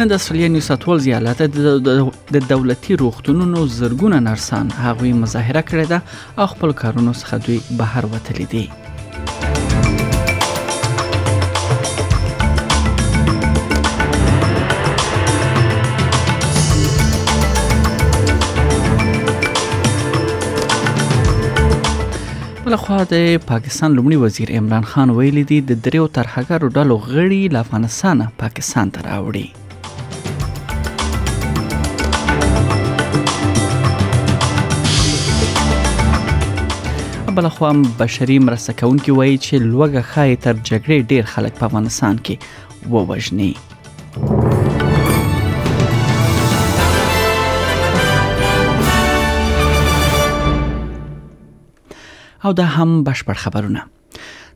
[0.02, 5.90] نن د استرالیا نیو ساوث ولز ایالت د دولتي روغتونونو زرګونه نرسان هغوی مظاهره کړې
[5.94, 8.62] ده او خپل کارونو څخه دوی بهر وتلي دي
[22.70, 27.48] خپل خوا د پاکستان لومړي وزیر عمران خان ویلي دی د دریو ترهګرو ډلو غړي
[27.54, 29.48] له افغانستانه پاکستان ته راوړي
[37.38, 41.66] بل خو هم بشري مرسته کوونکي وایي چې لوګه خای تر جګړې ډیر خلک په
[41.70, 43.52] افغانستان کې ووجني
[52.44, 53.80] او دا هم بشپړ خبرونه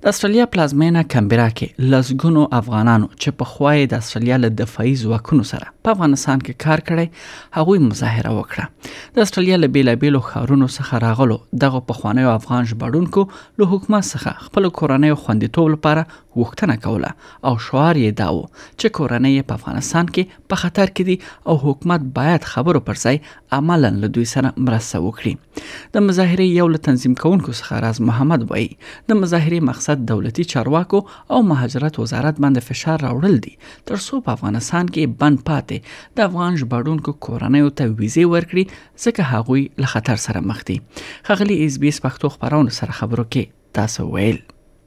[0.05, 5.45] د استرالیا پلازمینه کمبرا کې لزګونو افغانانو چې په خوای د استرالیا له دفاعي ځواکونو
[5.51, 11.01] سره په افغانستان کې کار کړی هغوی مظاهره وکړه د استرالیا له بیلابیلو خارونو څخه
[11.05, 13.25] راغلو دغه په خوانیو افغان ژبړونکو
[13.63, 16.05] له حکومت څخه خپل کورنۍ خوندیتوب لپاره
[16.43, 21.51] وښتنه کوله او شعار یې داو چې کورنۍ په افغانستان کې په خطر کې دي
[21.53, 23.23] او حکومت باید خبرو پر ځای
[23.63, 28.49] عملاً له دوی سره مرسته وکړي د مظاهره یو له تنظیم کوونکو څخه راز محمد
[28.55, 33.55] وایي د مظاهره مقصد مقصد دولتي چارواکو او مهاجرت وزارت باندې فشار راوړل دي
[33.91, 38.65] ترڅو په افغانستان کې بند پاتې د افغان ژباړونکو کورنۍ ته ویزه ورکړي
[39.05, 40.79] ځکه هغوی له خطر سره مخ دي
[41.31, 44.41] خغلی اس بي اس پښتو خبرونه سره خبرو کې تاسو ویل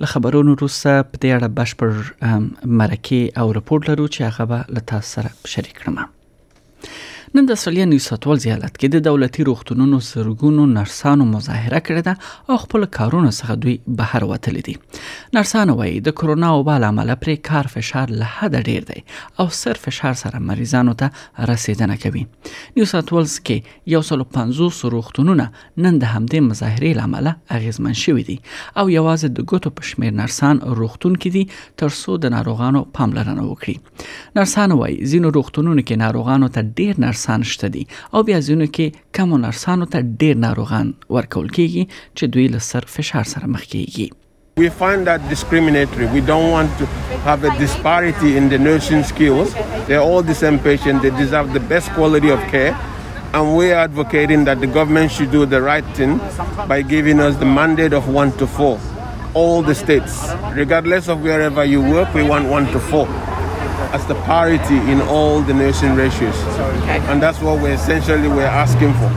[0.02, 1.90] له خبرونو وروسته په دې اړه بشپړ
[2.80, 5.96] مرکه او رپورټ لرو چې هغه به له تاسو سره شریک کړم
[7.34, 12.56] نن د سړیا نیوساتوال زیارت کې د دولتي روغتونونو سرګونو نرسانو مظاهره کړې ده او
[12.62, 14.72] خپل کارونه څخه دوی بهر وتل دي
[15.38, 19.46] نرسانو وایي د کرونا او بل عمل پر کار فشار له حد ډیر دی او
[19.58, 22.24] صرف فشار سره مریضانو ته رسیدنه کوي
[22.80, 25.46] نیوساتوالز کې یو سل 500 روغتونونه
[25.86, 27.30] نن د همدې مظاهرې لامل
[27.60, 32.84] اغیزمن شوې دي او یوازې د ګوتو پښمیر نرسان روغتون کې دي ترڅو د ناروغانو
[33.00, 38.22] پاملرنه وکړي نرسان وایي ځینې روغتونونه کې ناروغانو ته ډیر نرس نرسان شته دي او
[38.26, 43.30] بیا ځینو کې کم نرسانو ته ډیر ناروغان ورکول کیږي چې دوی له سر فشار
[43.34, 44.08] سره مخ کیږي
[44.62, 46.06] We find that discriminatory.
[46.14, 46.86] We don't want to
[47.26, 49.54] have a disparity in the nursing skills.
[49.90, 51.06] They're all the same patients.
[51.06, 52.74] They deserve the best quality of care.
[53.38, 56.20] And we're advocating that the government should do the right thing
[56.76, 58.76] by giving us the mandate of one to four.
[59.44, 60.20] All the states,
[60.62, 63.06] regardless of wherever you work, we want one to four.
[63.96, 66.38] as the parity in all the nation ratios.
[66.46, 66.98] Okay.
[67.12, 69.10] And that's what we're essentially we're asking for.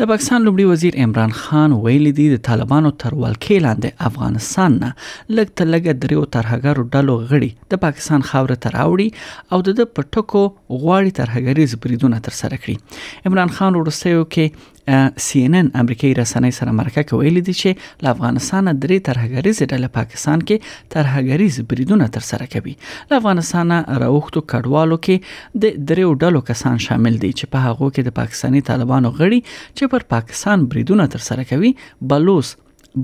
[0.00, 4.90] د پاکستان لومړي وزیر عمران خان ویلي دی د طالبانو تر ولکې لاندې افغانستان نه
[5.38, 10.42] لږ تر لږه دریو ترهګرو ډلو غړي د پاکستان خاورې ته راوړي او د پټکو
[10.82, 14.74] غواړي ترهګریز بریدونه تر سره کړي عمران خان ورسېو کې
[15.18, 19.60] سی ان ان امریکایي رسنۍ سره مرکه کې ویلي دي چې له افغانستانه درې ترهګریز
[19.72, 26.12] ډلې پاکستان کې ترهګریز بریدونه تر سره کوي له افغانستانه راوختو کډوالو کې د دریو
[26.24, 30.68] ډلو کسان شامل دي چې په هغه کې د پاکستانی طالبانو غړي چې پر پاکستان
[30.76, 31.72] بریدونه تر سره کوي
[32.14, 32.52] بلوس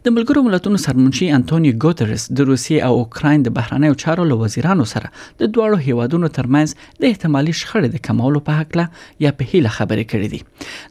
[0.06, 4.86] د ملګرو ملتونو سرمنشي انټونیو ګوتریس د روسیې او اوکراین د بهرنیو چارو له وزیرانو
[4.92, 5.10] سره
[5.40, 6.68] د دواړو هیوادونو ترمنځ
[7.04, 8.86] د احتمالي شخړې د کمولو په حق له
[9.26, 10.40] یا په هیله خبرې کړې دي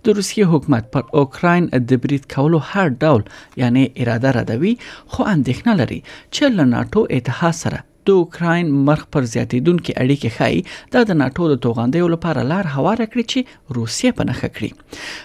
[0.07, 3.27] د روسیې حکومت پر اوکراین د برید کولو هر ډول
[3.63, 9.23] یعنی اراده ردوي خو اندېښنه لري چې له ناتو اتحاد سره د اوکرين مرخ پر
[9.33, 10.57] زیاتیدونکو اړیکې خای
[10.93, 13.39] دا د ناتو د توغندیو لپاره لار هواره کړی چې
[13.77, 14.71] روسیه په نخښه کړی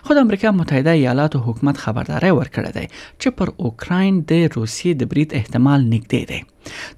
[0.08, 2.86] خو د امریکا متحده ایالاتو حکومت خبرداري ورکړه دی
[3.20, 6.40] چې پر اوکرين د روسیې د برید احتمال نږدې دی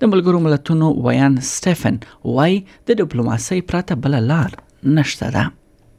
[0.05, 1.97] د ملګرو ملتونو ویان سټيفن
[2.39, 2.55] وای
[2.91, 4.51] د ډیپلوماسۍ پرته بل لار
[4.99, 5.45] نشته ده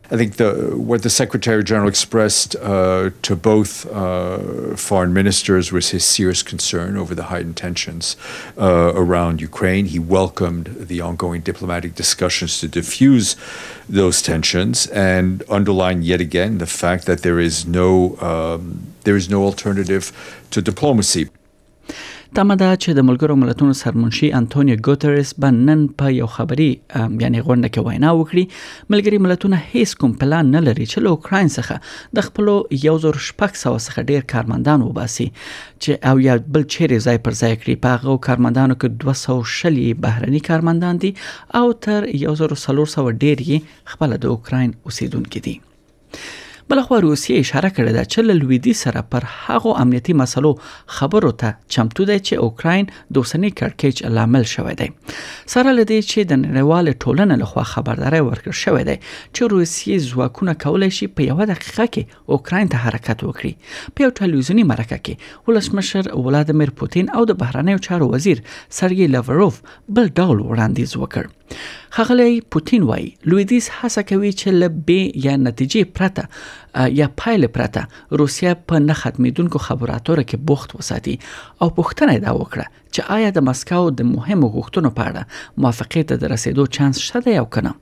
[0.10, 4.38] I think the, what the Secretary General expressed uh, to both uh,
[4.78, 8.16] foreign ministers was his serious concern over the heightened tensions
[8.58, 9.86] uh, around Ukraine.
[9.88, 13.36] He welcomed the ongoing diplomatic discussions to diffuse
[13.90, 19.30] those tensions and underlined yet again the fact that there is no um, there is
[19.30, 20.12] no alternative
[20.52, 21.30] to diplomacy.
[22.36, 27.70] تمه ده چې د ملګرو ملتونو سرمنشي انټونیو ګوتریس بنن په یو خبري یعنی غونډه
[27.76, 28.44] کې وینا وکړي
[28.96, 34.08] ملګري ملتونه هیڅ کوم پلان نه لري چې له اوکرين څخه د خپل 1600 څخه
[34.10, 35.28] ډیر کارمندان وباسي
[35.84, 40.04] چې او یا بل چیرې ځای پر ځای کړی په غو کارمندانو کې 200 شلې
[40.08, 41.14] بهرني کارمندان دي
[41.62, 45.58] او تر 1400 ډیر یې خپل د اوکرين اوسیدونکو دي
[46.72, 50.50] بلخو روسیې اشاره کړې ده چې لویدي سره پر هغو امنیتي مسلو
[50.96, 54.88] خبرو ته چمتو دی چې اوکرين دوسنی کړکېچ لامل شوی دی
[55.54, 60.92] سره لدی چې د نړیوال ټولنې لخوا خبرداري ورکړ شوې ده چې روسیې ځواکونه کولای
[61.00, 66.12] شي په یو دقیقه کې اوکرين ته حرکت وکړي په یو ټلویزیونی مرکه کې ولسمشر
[66.28, 71.36] ولادمیر پوتین او د بهرانیو چارو وزیر سرګي لاوروف بل ډول وړاندیز وکړ
[71.98, 76.24] خغلی پوتین وایي لویدیز هڅه کوي چې له بې یا نتیجې پرته
[77.00, 77.84] یا پایلې پرته
[78.22, 81.16] روسیا په نه ختمیدونکو خبراتو کې بوخت وساتي
[81.62, 86.34] او پوښتنه دا وکړه چې آیا د مسکو د مهمو غوښتنو په اړه موافقه ته
[86.36, 87.76] رسیدو چانس شته یا کنه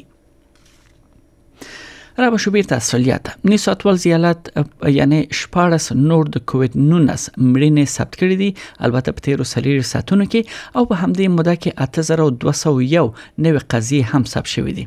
[2.19, 4.51] را به شوبیر تسلیت نیساتوال زیالت
[4.87, 8.49] یعنی شپارس نور د کووید 19 مړینې ثبت کړې دي
[8.87, 13.11] البته په تیرو سلیری ساتونو کې او په همدې موده کې 8201
[13.45, 14.85] نوې قضیه هم ثبت شوې دي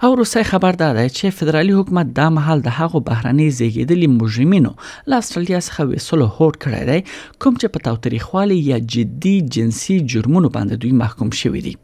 [0.02, 4.71] او روسي خبر دا دی چې فدرالي حکومت دا مهال د هغو بهرني زیږیدلي مجرمینو
[5.12, 10.52] له استرالیا څخه وېسلو هوډ کړی دی کوم چې په تاوتریخوالي یا جدي جنسي جرمونو
[10.54, 11.75] باندې دوی محکوم شوي دي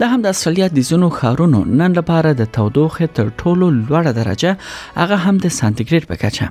[0.00, 4.50] دا هم د استرالیا د زونو خارونو نن لپاره د تودوخه تر ټولو لوړه درجه
[5.00, 6.46] هغه هم د سانتیګریډ په کچه